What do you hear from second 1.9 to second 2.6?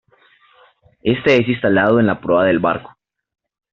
en la proa del